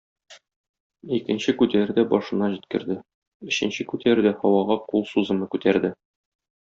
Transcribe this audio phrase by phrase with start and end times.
[1.17, 2.97] Икенче күтәрүдә башына җиткерде,
[3.51, 5.93] өченче күтәрүдә һавага кул сузымы күтәрде.